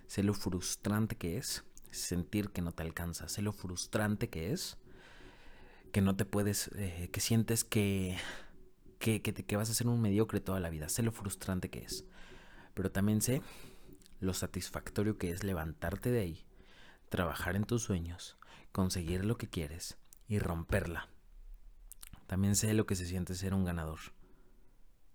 Sé 0.07 0.23
lo 0.23 0.35
frustrante 0.35 1.17
que 1.17 1.39
es 1.39 1.65
sentir 1.91 2.51
que 2.51 2.61
no 2.61 2.73
te 2.73 2.83
alcanza. 2.83 3.29
Sé 3.29 3.41
lo 3.41 3.53
frustrante 3.53 4.29
que 4.29 4.53
es 4.53 4.77
que 5.93 6.03
no 6.03 6.15
te 6.15 6.27
puedes, 6.27 6.69
eh, 6.75 7.09
que 7.11 7.21
sientes 7.21 7.65
que, 7.65 8.19
que, 8.99 9.23
que, 9.23 9.33
que 9.33 9.57
vas 9.57 9.71
a 9.71 9.75
ser 9.75 9.89
un 9.89 10.03
mediocre 10.03 10.41
toda 10.41 10.61
la 10.61 10.69
vida. 10.69 10.91
Sé 10.91 11.03
lo 11.03 11.13
frustrante 11.13 11.71
que 11.71 11.81
es. 11.81 12.05
Pero 12.75 12.91
también 12.91 13.23
sé 13.23 13.41
lo 14.23 14.35
satisfactorio 14.35 15.19
que 15.19 15.31
es 15.31 15.43
levantarte 15.43 16.11
de 16.11 16.21
ahí, 16.21 16.47
trabajar 17.09 17.57
en 17.57 17.65
tus 17.65 17.83
sueños, 17.83 18.39
conseguir 18.71 19.25
lo 19.25 19.37
que 19.37 19.49
quieres 19.49 19.99
y 20.29 20.39
romperla. 20.39 21.09
También 22.29 22.55
sé 22.55 22.73
lo 22.73 22.87
que 22.87 22.95
se 22.95 23.05
siente 23.05 23.35
ser 23.35 23.53
un 23.53 23.65
ganador 23.65 23.99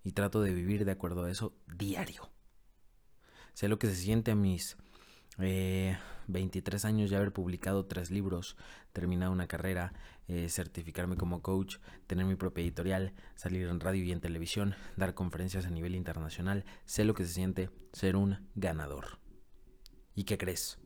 y 0.04 0.12
trato 0.12 0.42
de 0.42 0.52
vivir 0.52 0.84
de 0.84 0.92
acuerdo 0.92 1.24
a 1.24 1.30
eso 1.30 1.56
diario. 1.66 2.30
Sé 3.54 3.68
lo 3.68 3.78
que 3.78 3.88
se 3.88 3.96
siente 3.96 4.30
a 4.30 4.36
mis 4.36 4.76
23 6.28 6.84
eh, 6.84 6.86
años 6.86 7.10
ya 7.10 7.18
haber 7.18 7.32
publicado 7.32 7.86
tres 7.86 8.10
libros, 8.10 8.56
terminado 8.92 9.32
una 9.32 9.48
carrera, 9.48 9.92
eh, 10.28 10.48
certificarme 10.48 11.16
como 11.16 11.42
coach, 11.42 11.78
tener 12.06 12.24
mi 12.24 12.36
propia 12.36 12.62
editorial, 12.62 13.14
salir 13.34 13.66
en 13.68 13.80
radio 13.80 14.04
y 14.04 14.12
en 14.12 14.20
televisión, 14.20 14.74
dar 14.96 15.14
conferencias 15.14 15.66
a 15.66 15.70
nivel 15.70 15.94
internacional. 15.94 16.64
Sé 16.84 17.04
lo 17.04 17.14
que 17.14 17.24
se 17.24 17.32
siente 17.32 17.70
ser 17.92 18.16
un 18.16 18.48
ganador. 18.54 19.18
¿Y 20.14 20.24
qué 20.24 20.38
crees? 20.38 20.78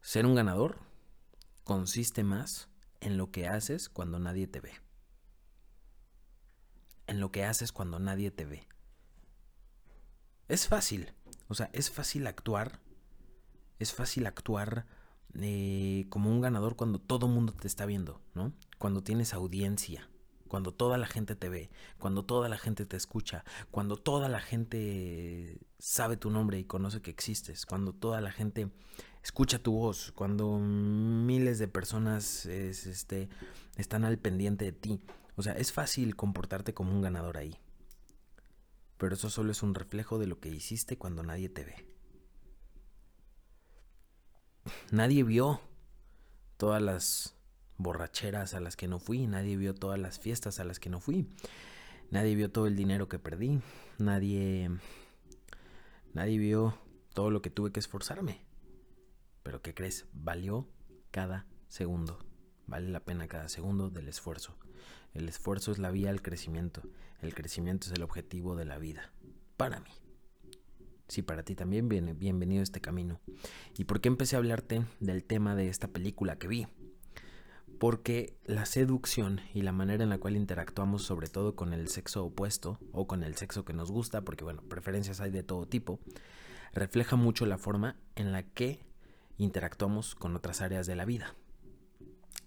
Ser 0.00 0.26
un 0.26 0.34
ganador 0.34 0.78
consiste 1.64 2.24
más 2.24 2.68
en 3.00 3.16
lo 3.16 3.30
que 3.30 3.46
haces 3.46 3.88
cuando 3.88 4.18
nadie 4.18 4.46
te 4.46 4.60
ve. 4.60 4.72
En 7.06 7.20
lo 7.20 7.32
que 7.32 7.44
haces 7.44 7.72
cuando 7.72 7.98
nadie 7.98 8.30
te 8.30 8.44
ve. 8.44 8.68
Es 10.48 10.68
fácil 10.68 11.12
o 11.52 11.54
sea, 11.54 11.68
es 11.74 11.90
fácil 11.90 12.26
actuar, 12.26 12.80
es 13.78 13.92
fácil 13.92 14.26
actuar 14.26 14.86
eh, 15.34 16.06
como 16.08 16.30
un 16.30 16.40
ganador 16.40 16.76
cuando 16.76 16.98
todo 16.98 17.28
mundo 17.28 17.52
te 17.52 17.66
está 17.66 17.86
viendo, 17.86 18.20
¿no? 18.34 18.52
Cuando 18.78 19.02
tienes 19.02 19.34
audiencia, 19.34 20.08
cuando 20.48 20.72
toda 20.72 20.98
la 20.98 21.06
gente 21.06 21.34
te 21.36 21.48
ve, 21.48 21.70
cuando 21.98 22.24
toda 22.24 22.48
la 22.48 22.58
gente 22.58 22.84
te 22.84 22.96
escucha, 22.96 23.44
cuando 23.70 23.96
toda 23.96 24.28
la 24.28 24.40
gente 24.40 25.58
sabe 25.78 26.16
tu 26.16 26.30
nombre 26.30 26.58
y 26.58 26.64
conoce 26.64 27.00
que 27.00 27.10
existes, 27.10 27.64
cuando 27.64 27.92
toda 27.92 28.20
la 28.20 28.32
gente 28.32 28.70
escucha 29.22 29.58
tu 29.58 29.72
voz, 29.72 30.12
cuando 30.12 30.58
miles 30.58 31.58
de 31.58 31.68
personas 31.68 32.46
este, 32.46 33.28
están 33.76 34.04
al 34.04 34.18
pendiente 34.18 34.66
de 34.66 34.72
ti. 34.72 35.00
O 35.36 35.42
sea, 35.42 35.54
es 35.54 35.72
fácil 35.72 36.14
comportarte 36.14 36.74
como 36.74 36.92
un 36.92 37.00
ganador 37.00 37.38
ahí 37.38 37.58
pero 39.02 39.16
eso 39.16 39.30
solo 39.30 39.50
es 39.50 39.64
un 39.64 39.74
reflejo 39.74 40.20
de 40.20 40.28
lo 40.28 40.38
que 40.38 40.48
hiciste 40.48 40.96
cuando 40.96 41.24
nadie 41.24 41.48
te 41.48 41.64
ve. 41.64 41.91
Nadie 44.90 45.24
vio 45.24 45.60
todas 46.56 46.80
las 46.80 47.34
borracheras 47.78 48.54
a 48.54 48.60
las 48.60 48.76
que 48.76 48.88
no 48.88 48.98
fui, 48.98 49.26
nadie 49.26 49.56
vio 49.56 49.74
todas 49.74 49.98
las 49.98 50.18
fiestas 50.18 50.60
a 50.60 50.64
las 50.64 50.78
que 50.78 50.90
no 50.90 51.00
fui, 51.00 51.26
nadie 52.10 52.34
vio 52.34 52.50
todo 52.50 52.66
el 52.66 52.76
dinero 52.76 53.08
que 53.08 53.18
perdí, 53.18 53.60
nadie 53.98 54.70
nadie 56.14 56.38
vio 56.38 56.78
todo 57.14 57.30
lo 57.30 57.42
que 57.42 57.50
tuve 57.50 57.72
que 57.72 57.80
esforzarme. 57.80 58.40
Pero 59.42 59.60
¿qué 59.62 59.74
crees? 59.74 60.06
Valió 60.12 60.68
cada 61.10 61.46
segundo. 61.68 62.18
Vale 62.66 62.88
la 62.88 63.00
pena 63.00 63.26
cada 63.28 63.48
segundo 63.48 63.90
del 63.90 64.08
esfuerzo. 64.08 64.56
El 65.14 65.28
esfuerzo 65.28 65.72
es 65.72 65.78
la 65.78 65.90
vía 65.90 66.10
al 66.10 66.22
crecimiento. 66.22 66.82
El 67.20 67.34
crecimiento 67.34 67.86
es 67.86 67.92
el 67.92 68.02
objetivo 68.02 68.56
de 68.56 68.64
la 68.64 68.78
vida. 68.78 69.12
Para 69.56 69.80
mí. 69.80 69.90
Si 71.12 71.20
para 71.20 71.42
ti 71.42 71.54
también, 71.54 71.90
viene 71.90 72.14
bienvenido 72.14 72.60
a 72.60 72.62
este 72.62 72.80
camino. 72.80 73.20
¿Y 73.76 73.84
por 73.84 74.00
qué 74.00 74.08
empecé 74.08 74.34
a 74.34 74.38
hablarte 74.38 74.86
del 74.98 75.24
tema 75.24 75.54
de 75.54 75.68
esta 75.68 75.88
película 75.88 76.38
que 76.38 76.48
vi? 76.48 76.66
Porque 77.78 78.38
la 78.46 78.64
seducción 78.64 79.42
y 79.52 79.60
la 79.60 79.72
manera 79.72 80.04
en 80.04 80.08
la 80.08 80.16
cual 80.16 80.36
interactuamos 80.36 81.02
sobre 81.02 81.26
todo 81.26 81.54
con 81.54 81.74
el 81.74 81.88
sexo 81.88 82.24
opuesto 82.24 82.78
o 82.92 83.06
con 83.06 83.24
el 83.24 83.34
sexo 83.34 83.66
que 83.66 83.74
nos 83.74 83.92
gusta, 83.92 84.22
porque 84.22 84.42
bueno, 84.42 84.62
preferencias 84.62 85.20
hay 85.20 85.30
de 85.30 85.42
todo 85.42 85.66
tipo, 85.66 86.00
refleja 86.72 87.14
mucho 87.16 87.44
la 87.44 87.58
forma 87.58 87.98
en 88.16 88.32
la 88.32 88.44
que 88.44 88.80
interactuamos 89.36 90.14
con 90.14 90.34
otras 90.34 90.62
áreas 90.62 90.86
de 90.86 90.96
la 90.96 91.04
vida. 91.04 91.34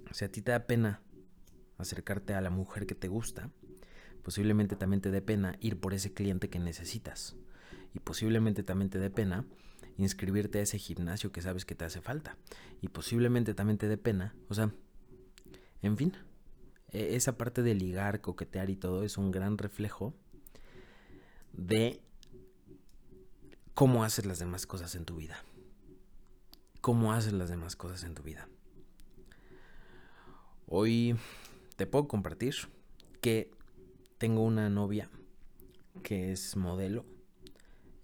Si 0.10 0.26
a 0.26 0.32
ti 0.32 0.42
te 0.42 0.54
da 0.54 0.66
pena 0.66 1.02
acercarte 1.78 2.34
a 2.34 2.42
la 2.42 2.50
mujer 2.50 2.88
que 2.88 2.96
te 2.96 3.10
gusta, 3.10 3.52
posiblemente 4.24 4.76
también 4.76 5.02
te 5.02 5.12
dé 5.12 5.22
pena 5.22 5.56
ir 5.60 5.80
por 5.80 5.94
ese 5.94 6.16
cliente 6.16 6.50
que 6.50 6.58
necesitas. 6.58 7.36
Y 7.94 8.00
posiblemente 8.00 8.64
también 8.64 8.90
te 8.90 9.00
dé 9.00 9.10
pena 9.10 9.46
inscribirte 9.98 10.60
a 10.60 10.62
ese 10.64 10.78
gimnasio 10.78 11.32
que 11.32 11.42
sabes 11.42 11.66
que 11.66 11.76
te 11.76 11.86
hace 11.86 12.02
falta. 12.02 12.38
Y 12.82 12.90
posiblemente 12.90 13.54
también 13.54 13.78
te 13.78 13.88
dé 13.88 13.98
pena. 13.98 14.36
O 14.50 14.54
sea, 14.54 14.72
en 15.82 15.98
fin, 15.98 16.14
e, 16.92 17.16
esa 17.16 17.38
parte 17.38 17.62
de 17.64 17.76
ligar, 17.76 18.22
coquetear 18.22 18.70
y 18.70 18.76
todo 18.76 19.04
es 19.04 19.18
un 19.18 19.32
gran 19.32 19.58
reflejo 19.58 20.14
de 21.54 22.02
cómo 23.74 24.04
haces 24.04 24.26
las 24.26 24.40
demás 24.40 24.66
cosas 24.66 24.96
en 24.96 25.06
tu 25.06 25.16
vida. 25.16 25.44
Cómo 26.82 27.14
haces 27.14 27.34
las 27.34 27.50
demás 27.50 27.76
cosas 27.76 28.04
en 28.04 28.14
tu 28.14 28.24
vida. 28.24 28.48
Hoy 30.68 31.16
te 31.76 31.86
puedo 31.86 32.08
compartir 32.08 32.56
que 33.22 33.52
tengo 34.18 34.44
una 34.44 34.70
novia 34.70 35.10
que 36.04 36.32
es 36.32 36.56
modelo 36.56 37.06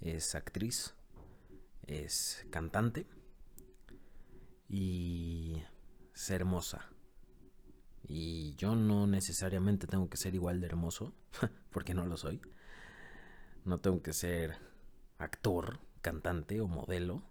es 0.01 0.35
actriz, 0.35 0.95
es 1.85 2.45
cantante 2.49 3.05
y 4.67 5.61
es 6.13 6.29
hermosa. 6.29 6.89
Y 8.03 8.55
yo 8.55 8.75
no 8.75 9.07
necesariamente 9.07 9.87
tengo 9.87 10.09
que 10.09 10.17
ser 10.17 10.35
igual 10.35 10.59
de 10.59 10.67
hermoso, 10.67 11.13
porque 11.71 11.93
no 11.93 12.05
lo 12.05 12.17
soy. 12.17 12.41
No 13.63 13.79
tengo 13.79 14.01
que 14.01 14.11
ser 14.11 14.57
actor, 15.19 15.79
cantante 16.01 16.59
o 16.61 16.67
modelo. 16.67 17.21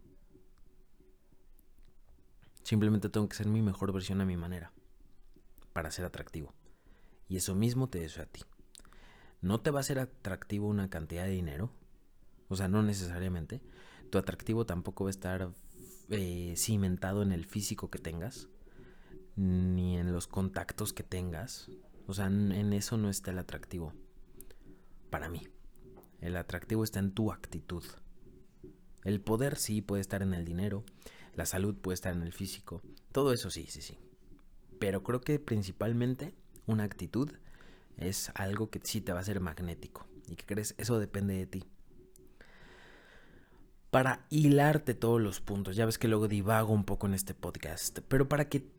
Simplemente 2.62 3.08
tengo 3.08 3.28
que 3.28 3.36
ser 3.36 3.48
mi 3.48 3.62
mejor 3.62 3.92
versión 3.92 4.20
a 4.20 4.24
mi 4.24 4.36
manera, 4.36 4.72
para 5.72 5.90
ser 5.90 6.04
atractivo. 6.04 6.54
Y 7.28 7.36
eso 7.36 7.54
mismo 7.54 7.88
te 7.88 7.98
deseo 7.98 8.22
a 8.22 8.26
ti. 8.26 8.42
No 9.40 9.60
te 9.60 9.70
va 9.70 9.80
a 9.80 9.84
ser 9.84 9.98
atractivo 9.98 10.68
una 10.68 10.88
cantidad 10.88 11.24
de 11.24 11.30
dinero, 11.30 11.70
o 12.50 12.56
sea, 12.56 12.68
no 12.68 12.82
necesariamente. 12.82 13.62
Tu 14.10 14.18
atractivo 14.18 14.66
tampoco 14.66 15.04
va 15.04 15.10
a 15.10 15.12
estar 15.12 15.50
eh, 16.10 16.54
cimentado 16.56 17.22
en 17.22 17.30
el 17.30 17.46
físico 17.46 17.90
que 17.90 18.00
tengas, 18.00 18.48
ni 19.36 19.96
en 19.96 20.12
los 20.12 20.26
contactos 20.26 20.92
que 20.92 21.04
tengas. 21.04 21.70
O 22.08 22.12
sea, 22.12 22.26
en 22.26 22.72
eso 22.72 22.98
no 22.98 23.08
está 23.08 23.30
el 23.30 23.38
atractivo. 23.38 23.94
Para 25.10 25.28
mí. 25.28 25.46
El 26.20 26.36
atractivo 26.36 26.82
está 26.82 26.98
en 26.98 27.12
tu 27.12 27.32
actitud. 27.32 27.84
El 29.04 29.20
poder 29.20 29.56
sí 29.56 29.80
puede 29.80 30.02
estar 30.02 30.20
en 30.20 30.34
el 30.34 30.44
dinero, 30.44 30.84
la 31.34 31.46
salud 31.46 31.76
puede 31.76 31.94
estar 31.94 32.12
en 32.12 32.22
el 32.22 32.32
físico, 32.32 32.82
todo 33.12 33.32
eso 33.32 33.48
sí, 33.48 33.66
sí, 33.70 33.80
sí. 33.80 33.96
Pero 34.78 35.02
creo 35.02 35.22
que 35.22 35.38
principalmente 35.38 36.34
una 36.66 36.82
actitud 36.82 37.32
es 37.96 38.30
algo 38.34 38.68
que 38.68 38.80
sí 38.82 39.00
te 39.00 39.14
va 39.14 39.20
a 39.20 39.24
ser 39.24 39.40
magnético. 39.40 40.06
¿Y 40.28 40.36
que 40.36 40.44
crees? 40.44 40.74
Eso 40.76 40.98
depende 40.98 41.34
de 41.34 41.46
ti 41.46 41.64
para 43.90 44.26
hilarte 44.30 44.94
todos 44.94 45.20
los 45.20 45.40
puntos. 45.40 45.76
Ya 45.76 45.86
ves 45.86 45.98
que 45.98 46.08
luego 46.08 46.28
divago 46.28 46.72
un 46.72 46.84
poco 46.84 47.06
en 47.06 47.14
este 47.14 47.34
podcast, 47.34 48.00
pero 48.08 48.28
para 48.28 48.48
que 48.48 48.70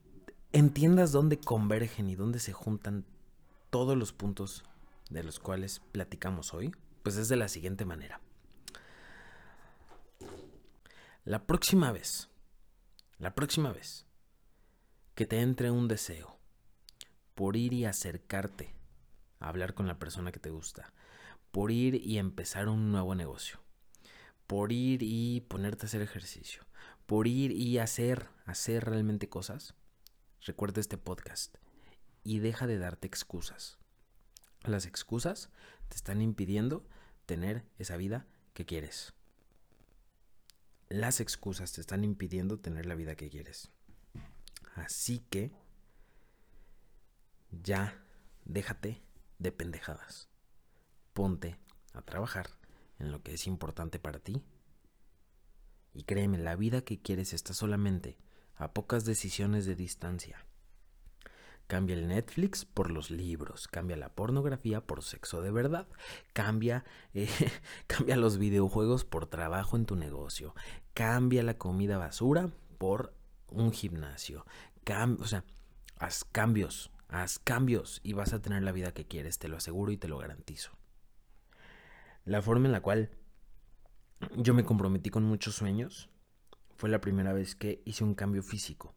entiendas 0.53 1.11
dónde 1.11 1.39
convergen 1.39 2.09
y 2.09 2.15
dónde 2.15 2.39
se 2.39 2.53
juntan 2.53 3.05
todos 3.69 3.97
los 3.97 4.13
puntos 4.13 4.63
de 5.09 5.23
los 5.23 5.39
cuales 5.39 5.81
platicamos 5.91 6.53
hoy, 6.53 6.73
pues 7.03 7.17
es 7.17 7.29
de 7.29 7.35
la 7.35 7.47
siguiente 7.47 7.85
manera. 7.85 8.21
La 11.23 11.45
próxima 11.45 11.91
vez, 11.91 12.29
la 13.19 13.35
próxima 13.35 13.71
vez 13.71 14.05
que 15.13 15.25
te 15.25 15.41
entre 15.41 15.71
un 15.71 15.87
deseo 15.87 16.37
por 17.35 17.55
ir 17.55 17.73
y 17.73 17.85
acercarte 17.85 18.73
a 19.39 19.49
hablar 19.49 19.73
con 19.73 19.87
la 19.87 19.99
persona 19.99 20.31
que 20.31 20.39
te 20.39 20.49
gusta, 20.49 20.93
por 21.51 21.71
ir 21.71 21.95
y 21.95 22.17
empezar 22.17 22.69
un 22.69 22.91
nuevo 22.91 23.13
negocio, 23.13 23.59
por 24.51 24.73
ir 24.73 25.01
y 25.01 25.39
ponerte 25.47 25.85
a 25.85 25.87
hacer 25.87 26.01
ejercicio, 26.01 26.63
por 27.05 27.25
ir 27.25 27.53
y 27.53 27.77
hacer, 27.77 28.27
hacer 28.43 28.83
realmente 28.83 29.29
cosas, 29.29 29.75
recuerda 30.41 30.81
este 30.81 30.97
podcast 30.97 31.55
y 32.25 32.39
deja 32.39 32.67
de 32.67 32.77
darte 32.77 33.07
excusas. 33.07 33.77
Las 34.63 34.85
excusas 34.85 35.51
te 35.87 35.95
están 35.95 36.21
impidiendo 36.21 36.85
tener 37.25 37.63
esa 37.79 37.95
vida 37.95 38.27
que 38.53 38.65
quieres. 38.65 39.13
Las 40.89 41.21
excusas 41.21 41.71
te 41.71 41.79
están 41.79 42.03
impidiendo 42.03 42.59
tener 42.59 42.87
la 42.87 42.95
vida 42.95 43.15
que 43.15 43.29
quieres. 43.29 43.69
Así 44.75 45.19
que 45.29 45.53
ya 47.51 48.03
déjate 48.43 49.01
de 49.39 49.53
pendejadas. 49.53 50.27
Ponte 51.13 51.57
a 51.93 52.01
trabajar 52.01 52.60
en 53.01 53.11
lo 53.11 53.21
que 53.21 53.33
es 53.33 53.47
importante 53.47 53.99
para 53.99 54.19
ti. 54.19 54.41
Y 55.93 56.03
créeme, 56.03 56.37
la 56.37 56.55
vida 56.55 56.81
que 56.81 57.01
quieres 57.01 57.33
está 57.33 57.53
solamente 57.53 58.17
a 58.55 58.73
pocas 58.73 59.05
decisiones 59.05 59.65
de 59.65 59.75
distancia. 59.75 60.45
Cambia 61.67 61.95
el 61.95 62.07
Netflix 62.07 62.65
por 62.65 62.91
los 62.91 63.11
libros, 63.11 63.67
cambia 63.67 63.95
la 63.97 64.13
pornografía 64.13 64.81
por 64.81 65.03
sexo 65.03 65.41
de 65.41 65.51
verdad, 65.51 65.87
cambia, 66.33 66.83
eh, 67.13 67.29
cambia 67.87 68.17
los 68.17 68.37
videojuegos 68.37 69.05
por 69.05 69.25
trabajo 69.25 69.77
en 69.77 69.85
tu 69.85 69.95
negocio, 69.95 70.53
cambia 70.93 71.43
la 71.43 71.57
comida 71.57 71.97
basura 71.97 72.49
por 72.77 73.13
un 73.47 73.71
gimnasio, 73.71 74.45
o 75.19 75.25
sea, 75.25 75.45
haz 75.97 76.25
cambios, 76.25 76.91
haz 77.07 77.39
cambios 77.39 78.01
y 78.03 78.13
vas 78.13 78.33
a 78.33 78.41
tener 78.41 78.63
la 78.63 78.73
vida 78.73 78.93
que 78.93 79.07
quieres, 79.07 79.39
te 79.39 79.47
lo 79.47 79.57
aseguro 79.57 79.91
y 79.93 79.97
te 79.97 80.09
lo 80.09 80.17
garantizo 80.17 80.80
la 82.25 82.41
forma 82.41 82.67
en 82.67 82.71
la 82.71 82.81
cual 82.81 83.09
yo 84.37 84.53
me 84.53 84.63
comprometí 84.63 85.09
con 85.09 85.23
muchos 85.23 85.55
sueños 85.55 86.09
fue 86.75 86.89
la 86.89 87.01
primera 87.01 87.33
vez 87.33 87.55
que 87.55 87.81
hice 87.85 88.03
un 88.03 88.15
cambio 88.15 88.43
físico. 88.43 88.95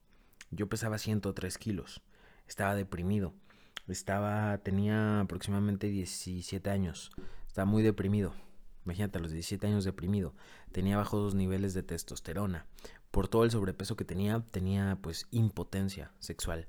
Yo 0.50 0.68
pesaba 0.68 0.98
103 0.98 1.58
kilos, 1.58 2.02
estaba 2.46 2.74
deprimido, 2.74 3.34
estaba, 3.88 4.58
tenía 4.58 5.20
aproximadamente 5.20 5.88
17 5.88 6.70
años, 6.70 7.10
estaba 7.46 7.66
muy 7.66 7.82
deprimido. 7.82 8.34
Imagínate, 8.84 9.18
a 9.18 9.22
los 9.22 9.32
17 9.32 9.66
años 9.66 9.84
deprimido, 9.84 10.34
tenía 10.72 10.98
bajos 10.98 11.34
niveles 11.34 11.72
de 11.72 11.82
testosterona. 11.82 12.66
Por 13.10 13.28
todo 13.28 13.44
el 13.44 13.50
sobrepeso 13.50 13.96
que 13.96 14.04
tenía, 14.04 14.44
tenía 14.50 14.98
pues 15.00 15.26
impotencia 15.30 16.12
sexual. 16.18 16.68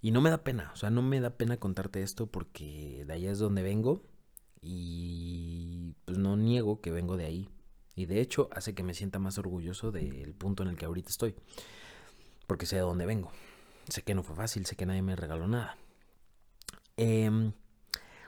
Y 0.00 0.12
no 0.12 0.20
me 0.20 0.30
da 0.30 0.44
pena, 0.44 0.70
o 0.72 0.76
sea, 0.76 0.90
no 0.90 1.02
me 1.02 1.20
da 1.20 1.30
pena 1.30 1.56
contarte 1.56 2.02
esto 2.02 2.26
porque 2.26 3.04
de 3.06 3.12
allá 3.12 3.32
es 3.32 3.38
donde 3.38 3.62
vengo 3.62 4.02
y 4.60 5.33
pues 6.14 6.22
no 6.22 6.36
niego 6.36 6.80
que 6.80 6.92
vengo 6.92 7.16
de 7.16 7.24
ahí. 7.24 7.48
Y 7.96 8.06
de 8.06 8.20
hecho 8.20 8.48
hace 8.52 8.72
que 8.72 8.84
me 8.84 8.94
sienta 8.94 9.18
más 9.18 9.36
orgulloso 9.36 9.90
del 9.90 10.32
punto 10.32 10.62
en 10.62 10.68
el 10.68 10.76
que 10.76 10.84
ahorita 10.84 11.10
estoy. 11.10 11.34
Porque 12.46 12.66
sé 12.66 12.76
de 12.76 12.82
dónde 12.82 13.04
vengo. 13.04 13.32
Sé 13.88 14.02
que 14.02 14.14
no 14.14 14.22
fue 14.22 14.36
fácil, 14.36 14.64
sé 14.64 14.76
que 14.76 14.86
nadie 14.86 15.02
me 15.02 15.16
regaló 15.16 15.48
nada. 15.48 15.76
Em, 16.96 17.52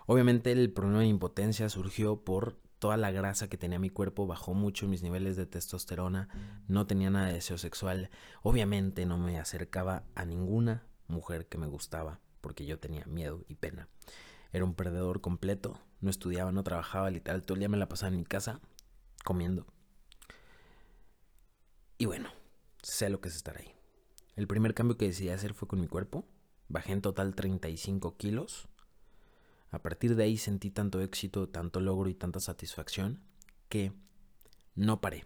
obviamente 0.06 0.50
el 0.50 0.72
problema 0.72 1.00
de 1.00 1.06
impotencia 1.06 1.68
surgió 1.68 2.24
por 2.24 2.58
toda 2.80 2.96
la 2.96 3.12
grasa 3.12 3.48
que 3.48 3.56
tenía 3.56 3.78
mi 3.78 3.90
cuerpo, 3.90 4.26
bajó 4.26 4.52
mucho 4.52 4.88
mis 4.88 5.04
niveles 5.04 5.36
de 5.36 5.46
testosterona, 5.46 6.28
no 6.66 6.88
tenía 6.88 7.10
nada 7.10 7.28
de 7.28 7.34
deseo 7.34 7.56
sexual. 7.56 8.10
Obviamente 8.42 9.06
no 9.06 9.16
me 9.16 9.38
acercaba 9.38 10.02
a 10.16 10.24
ninguna 10.24 10.82
mujer 11.06 11.46
que 11.46 11.56
me 11.56 11.68
gustaba 11.68 12.18
porque 12.40 12.66
yo 12.66 12.80
tenía 12.80 13.04
miedo 13.06 13.44
y 13.46 13.54
pena. 13.54 13.88
Era 14.52 14.64
un 14.64 14.74
perdedor 14.74 15.20
completo, 15.20 15.78
no 16.00 16.10
estudiaba, 16.10 16.52
no 16.52 16.62
trabajaba, 16.62 17.10
literal, 17.10 17.42
todo 17.42 17.54
el 17.54 17.60
día 17.60 17.68
me 17.68 17.76
la 17.76 17.88
pasaba 17.88 18.12
en 18.12 18.18
mi 18.18 18.24
casa 18.24 18.60
comiendo. 19.24 19.66
Y 21.98 22.06
bueno, 22.06 22.30
sé 22.82 23.08
lo 23.08 23.20
que 23.20 23.28
es 23.28 23.36
estar 23.36 23.56
ahí. 23.56 23.72
El 24.36 24.46
primer 24.46 24.74
cambio 24.74 24.98
que 24.98 25.06
decidí 25.06 25.30
hacer 25.30 25.54
fue 25.54 25.66
con 25.66 25.80
mi 25.80 25.88
cuerpo. 25.88 26.26
Bajé 26.68 26.92
en 26.92 27.00
total 27.00 27.34
35 27.34 28.16
kilos. 28.16 28.68
A 29.70 29.80
partir 29.80 30.14
de 30.14 30.24
ahí 30.24 30.36
sentí 30.36 30.70
tanto 30.70 31.00
éxito, 31.00 31.48
tanto 31.48 31.80
logro 31.80 32.08
y 32.08 32.14
tanta 32.14 32.40
satisfacción 32.40 33.20
que 33.68 33.92
no 34.74 35.00
paré. 35.00 35.24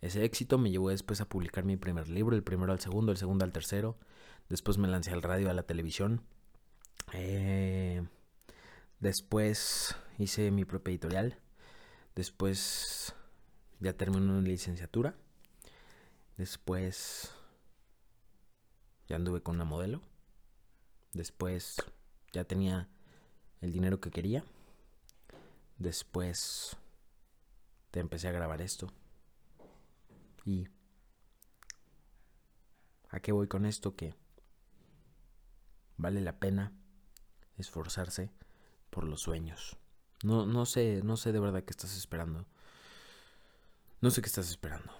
Ese 0.00 0.24
éxito 0.24 0.58
me 0.58 0.70
llevó 0.70 0.90
después 0.90 1.20
a 1.20 1.28
publicar 1.28 1.64
mi 1.64 1.76
primer 1.76 2.08
libro, 2.08 2.36
el 2.36 2.42
primero 2.42 2.72
al 2.72 2.80
segundo, 2.80 3.12
el 3.12 3.18
segundo 3.18 3.44
al 3.44 3.52
tercero. 3.52 3.96
Después 4.48 4.76
me 4.76 4.88
lancé 4.88 5.12
al 5.12 5.22
radio, 5.22 5.48
a 5.48 5.54
la 5.54 5.62
televisión. 5.62 6.22
Eh, 7.12 8.06
Después 9.04 9.94
hice 10.16 10.50
mi 10.50 10.64
propia 10.64 10.92
editorial. 10.92 11.38
Después 12.14 13.14
ya 13.78 13.92
terminé 13.92 14.32
una 14.32 14.40
licenciatura. 14.40 15.14
Después 16.38 17.30
ya 19.06 19.16
anduve 19.16 19.42
con 19.42 19.56
una 19.56 19.66
modelo. 19.66 20.00
Después 21.12 21.76
ya 22.32 22.44
tenía 22.44 22.88
el 23.60 23.72
dinero 23.72 24.00
que 24.00 24.10
quería. 24.10 24.42
Después 25.76 26.74
te 27.90 28.00
empecé 28.00 28.28
a 28.28 28.32
grabar 28.32 28.62
esto. 28.62 28.90
Y 30.46 30.66
¿a 33.10 33.20
qué 33.20 33.32
voy 33.32 33.48
con 33.48 33.66
esto? 33.66 33.96
Que 33.96 34.14
vale 35.98 36.22
la 36.22 36.38
pena 36.38 36.72
esforzarse 37.58 38.30
por 38.94 39.04
los 39.04 39.22
sueños. 39.22 39.76
No, 40.22 40.46
no 40.46 40.66
sé, 40.66 41.00
no 41.02 41.16
sé 41.16 41.32
de 41.32 41.40
verdad 41.40 41.64
qué 41.64 41.72
estás 41.72 41.96
esperando. 41.96 42.46
No 44.00 44.12
sé 44.12 44.22
qué 44.22 44.28
estás 44.28 44.48
esperando. 44.48 44.92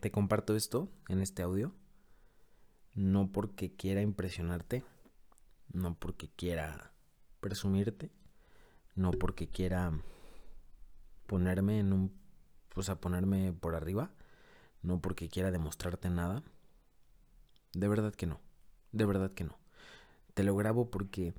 Te 0.00 0.10
comparto 0.10 0.54
esto 0.54 0.90
en 1.08 1.22
este 1.22 1.42
audio. 1.42 1.72
No 2.94 3.32
porque 3.32 3.74
quiera 3.74 4.02
impresionarte. 4.02 4.84
No 5.72 5.94
porque 5.94 6.28
quiera 6.28 6.92
presumirte. 7.40 8.10
No 8.94 9.12
porque 9.12 9.48
quiera 9.48 9.98
ponerme 11.26 11.78
en 11.78 11.94
un... 11.94 12.12
Pues 12.68 12.90
a 12.90 13.00
ponerme 13.00 13.54
por 13.54 13.76
arriba. 13.76 14.10
No 14.82 15.00
porque 15.00 15.30
quiera 15.30 15.50
demostrarte 15.50 16.10
nada. 16.10 16.42
De 17.72 17.88
verdad 17.88 18.14
que 18.14 18.26
no. 18.26 18.40
De 18.92 19.06
verdad 19.06 19.32
que 19.32 19.44
no. 19.44 19.58
Te 20.34 20.44
lo 20.44 20.54
grabo 20.54 20.90
porque... 20.90 21.32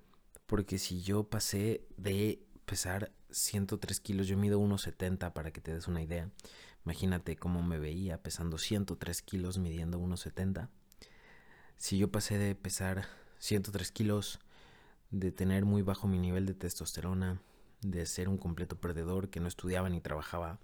Porque 0.47 0.79
si 0.79 1.01
yo 1.01 1.29
pasé 1.29 1.85
de 1.97 2.43
pesar 2.65 3.11
103 3.29 3.99
kilos, 3.99 4.27
yo 4.27 4.37
mido 4.37 4.59
1,70 4.59 5.33
para 5.33 5.51
que 5.51 5.61
te 5.61 5.73
des 5.73 5.87
una 5.87 6.01
idea. 6.01 6.31
Imagínate 6.85 7.35
cómo 7.35 7.61
me 7.61 7.79
veía 7.79 8.23
pesando 8.23 8.57
103 8.57 9.21
kilos, 9.21 9.57
midiendo 9.57 9.99
1,70. 9.99 10.69
Si 11.77 11.97
yo 11.97 12.09
pasé 12.11 12.37
de 12.37 12.55
pesar 12.55 13.05
103 13.39 13.91
kilos, 13.91 14.39
de 15.11 15.31
tener 15.31 15.65
muy 15.65 15.81
bajo 15.81 16.07
mi 16.07 16.17
nivel 16.17 16.45
de 16.45 16.53
testosterona, 16.53 17.41
de 17.81 18.05
ser 18.05 18.29
un 18.29 18.37
completo 18.37 18.79
perdedor 18.79 19.29
que 19.29 19.39
no 19.39 19.47
estudiaba 19.47 19.89
ni 19.89 20.01
trabajaba, 20.01 20.59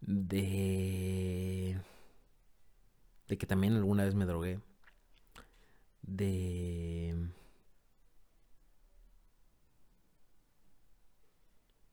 de, 0.00 1.80
de 3.28 3.38
que 3.38 3.46
también 3.46 3.74
alguna 3.74 4.04
vez 4.04 4.14
me 4.14 4.26
drogué, 4.26 4.60
de... 6.02 7.30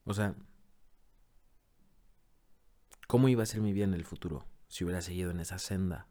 O 0.05 0.13
sea, 0.13 0.35
¿cómo 3.07 3.29
iba 3.29 3.43
a 3.43 3.45
ser 3.45 3.61
mi 3.61 3.73
vida 3.73 3.85
en 3.85 3.93
el 3.93 4.05
futuro 4.05 4.45
si 4.67 4.83
hubiera 4.83 5.01
seguido 5.01 5.31
en 5.31 5.39
esa 5.39 5.59
senda? 5.59 6.07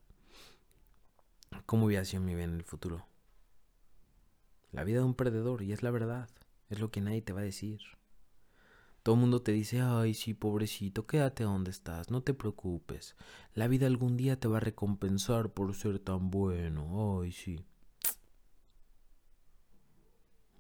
¿Cómo 1.67 1.87
hubiera 1.87 2.05
sido 2.05 2.23
mi 2.23 2.35
vida 2.35 2.45
en 2.45 2.55
el 2.55 2.65
futuro? 2.65 3.07
La 4.73 4.85
vida 4.85 4.99
de 4.99 5.05
un 5.05 5.15
perdedor, 5.15 5.63
y 5.63 5.73
es 5.73 5.83
la 5.83 5.91
verdad, 5.91 6.29
es 6.69 6.79
lo 6.79 6.91
que 6.91 7.01
nadie 7.01 7.23
te 7.23 7.33
va 7.33 7.41
a 7.41 7.45
decir. 7.45 7.81
Todo 9.03 9.15
el 9.15 9.21
mundo 9.23 9.43
te 9.43 9.53
dice, 9.53 9.81
ay, 9.81 10.15
sí, 10.15 10.35
pobrecito, 10.35 11.07
quédate 11.07 11.45
donde 11.45 11.71
estás, 11.71 12.11
no 12.11 12.23
te 12.23 12.35
preocupes. 12.35 13.17
La 13.55 13.67
vida 13.67 13.87
algún 13.87 14.17
día 14.17 14.39
te 14.39 14.47
va 14.47 14.59
a 14.59 14.61
recompensar 14.61 15.53
por 15.53 15.75
ser 15.75 15.99
tan 15.99 16.31
bueno, 16.31 17.21
ay, 17.21 17.33
sí. 17.33 17.65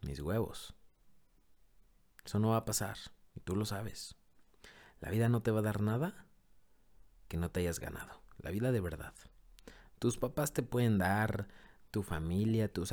Mis 0.00 0.20
huevos. 0.20 0.74
Eso 2.24 2.38
no 2.38 2.48
va 2.50 2.56
a 2.58 2.64
pasar, 2.64 2.96
y 3.34 3.40
tú 3.40 3.56
lo 3.56 3.64
sabes. 3.64 4.16
La 5.00 5.10
vida 5.10 5.28
no 5.28 5.42
te 5.42 5.50
va 5.50 5.60
a 5.60 5.62
dar 5.62 5.80
nada 5.80 6.26
que 7.28 7.36
no 7.36 7.50
te 7.50 7.60
hayas 7.60 7.80
ganado. 7.80 8.22
La 8.38 8.50
vida 8.50 8.72
de 8.72 8.80
verdad. 8.80 9.14
Tus 9.98 10.16
papás 10.16 10.52
te 10.52 10.62
pueden 10.62 10.98
dar, 10.98 11.48
tu 11.90 12.02
familia, 12.02 12.72
tu... 12.72 12.82
O 12.82 12.86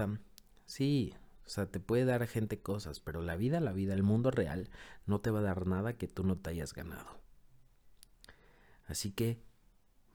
sí, 0.66 1.14
o 1.46 1.50
sea, 1.50 1.66
te 1.66 1.80
puede 1.80 2.04
dar 2.04 2.28
gente 2.28 2.60
cosas, 2.60 3.00
pero 3.00 3.22
la 3.22 3.38
vida, 3.38 3.62
la 3.62 3.72
vida, 3.72 3.94
el 3.94 4.04
mundo 4.04 4.32
real, 4.32 4.70
no 5.06 5.22
te 5.22 5.32
va 5.32 5.40
a 5.40 5.44
dar 5.44 5.66
nada 5.66 5.94
que 5.94 6.08
tú 6.08 6.24
no 6.24 6.38
te 6.38 6.50
hayas 6.50 6.74
ganado. 6.74 7.22
Así 8.86 9.12
que 9.12 9.42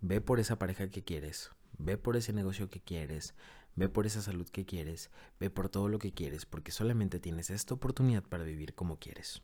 ve 0.01 0.21
por 0.21 0.41
esa 0.41 0.59
pareja 0.59 0.89
que 0.89 1.03
quieres, 1.03 1.51
ve 1.79 1.97
por 1.97 2.17
ese 2.17 2.35
negocio 2.35 2.69
que 2.69 2.81
quieres, 2.81 3.35
ve 3.77 3.89
por 3.89 4.07
esa 4.07 4.21
salud 4.21 4.49
que 4.49 4.67
quieres, 4.67 5.11
ve 5.41 5.49
por 5.49 5.71
todo 5.71 5.89
lo 5.89 5.99
que 5.99 6.13
quieres, 6.13 6.45
porque 6.45 6.73
solamente 6.73 7.19
tienes 7.19 7.51
esta 7.51 7.75
oportunidad 7.75 8.23
para 8.23 8.45
vivir 8.45 8.75
como 8.75 8.99
quieres. 8.99 9.43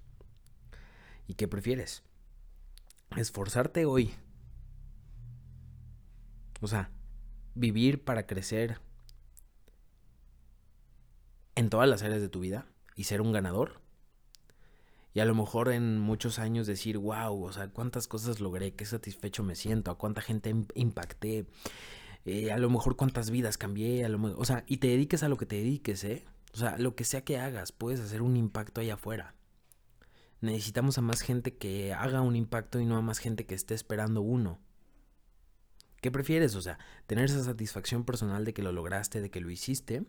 ¿Y 1.28 1.34
qué 1.34 1.46
prefieres? 1.46 2.02
Esforzarte 3.16 3.84
hoy. 3.84 4.12
O 6.60 6.66
sea, 6.66 6.90
vivir 7.54 8.02
para 8.02 8.26
crecer 8.26 8.80
en 11.54 11.70
todas 11.70 11.88
las 11.88 12.02
áreas 12.02 12.22
de 12.22 12.28
tu 12.28 12.40
vida 12.40 12.66
y 12.96 13.04
ser 13.04 13.20
un 13.20 13.30
ganador. 13.30 13.80
Y 15.12 15.20
a 15.20 15.26
lo 15.26 15.34
mejor 15.34 15.70
en 15.70 15.98
muchos 15.98 16.38
años 16.38 16.66
decir, 16.66 16.96
wow, 16.96 17.44
o 17.44 17.52
sea, 17.52 17.68
cuántas 17.68 18.08
cosas 18.08 18.40
logré, 18.40 18.74
qué 18.74 18.86
satisfecho 18.86 19.42
me 19.42 19.54
siento, 19.54 19.90
a 19.90 19.98
cuánta 19.98 20.22
gente 20.22 20.54
impacté, 20.74 21.46
eh, 22.24 22.52
a 22.52 22.58
lo 22.58 22.70
mejor 22.70 22.96
cuántas 22.96 23.30
vidas 23.30 23.58
cambié, 23.58 24.04
a 24.04 24.08
lo 24.08 24.38
o 24.38 24.44
sea, 24.44 24.64
y 24.66 24.78
te 24.78 24.88
dediques 24.88 25.22
a 25.22 25.28
lo 25.28 25.36
que 25.36 25.46
te 25.46 25.56
dediques, 25.56 26.04
¿eh? 26.04 26.24
O 26.54 26.56
sea, 26.56 26.78
lo 26.78 26.94
que 26.94 27.04
sea 27.04 27.22
que 27.22 27.38
hagas, 27.38 27.72
puedes 27.72 28.00
hacer 28.00 28.22
un 28.22 28.36
impacto 28.36 28.80
allá 28.80 28.94
afuera. 28.94 29.34
Necesitamos 30.40 30.98
a 30.98 31.02
más 31.02 31.20
gente 31.20 31.56
que 31.56 31.92
haga 31.92 32.20
un 32.20 32.36
impacto 32.36 32.80
y 32.80 32.86
no 32.86 32.96
a 32.96 33.02
más 33.02 33.18
gente 33.18 33.46
que 33.46 33.54
esté 33.54 33.74
esperando 33.74 34.22
uno. 34.22 34.60
¿Qué 36.00 36.12
prefieres? 36.12 36.54
O 36.54 36.62
sea, 36.62 36.78
tener 37.06 37.24
esa 37.24 37.42
satisfacción 37.42 38.04
personal 38.04 38.44
de 38.44 38.54
que 38.54 38.62
lo 38.62 38.70
lograste, 38.70 39.20
de 39.20 39.30
que 39.30 39.40
lo 39.40 39.50
hiciste, 39.50 40.04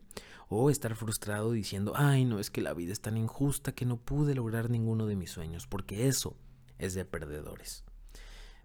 o 0.48 0.70
estar 0.70 0.96
frustrado 0.96 1.52
diciendo, 1.52 1.94
ay, 1.96 2.26
no, 2.26 2.40
es 2.40 2.52
que 2.52 2.62
la 2.62 2.76
vida 2.76 2.94
es 2.94 3.02
tan 3.02 3.18
injusta 3.18 3.72
que 3.72 3.86
no 3.86 3.98
pude 3.98 4.36
lograr 4.36 4.70
ninguno 4.70 5.08
de 5.08 5.16
mis 5.16 5.32
sueños, 5.32 5.66
porque 5.66 6.08
eso 6.08 6.38
es 6.78 6.94
de 6.94 7.06
perdedores. 7.06 7.84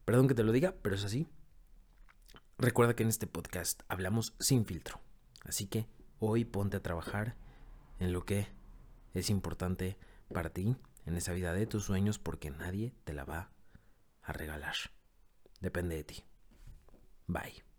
Perdón 0.04 0.28
que 0.28 0.34
te 0.34 0.42
lo 0.42 0.52
diga, 0.52 0.74
pero 0.82 0.96
es 0.96 1.04
así. 1.04 1.26
Recuerda 2.58 2.94
que 2.94 3.04
en 3.04 3.08
este 3.08 3.26
podcast 3.26 3.82
hablamos 3.88 4.34
sin 4.38 4.66
filtro, 4.66 5.00
así 5.44 5.66
que 5.66 5.86
hoy 6.18 6.44
ponte 6.44 6.76
a 6.76 6.82
trabajar 6.82 7.36
en 7.98 8.12
lo 8.12 8.24
que 8.24 8.48
es 9.14 9.30
importante 9.30 9.96
para 10.32 10.50
ti, 10.50 10.76
en 11.06 11.16
esa 11.16 11.32
vida 11.32 11.52
de 11.52 11.66
tus 11.66 11.84
sueños, 11.84 12.18
porque 12.18 12.50
nadie 12.50 12.94
te 13.04 13.12
la 13.12 13.24
va 13.24 13.50
a 14.22 14.32
regalar. 14.32 14.74
Depende 15.60 15.96
de 15.96 16.04
ti. 16.04 16.24
Bye. 17.26 17.73